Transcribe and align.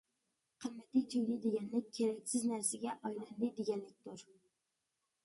قىممىتى 0.63 1.01
تۈگىدى 1.13 1.35
دېگەنلىك، 1.43 1.91
كېرەكسىز 1.97 2.47
نەرسىگە 2.53 2.97
ئايلاندى 2.97 3.51
دېگەنلىكتۇر. 3.61 4.25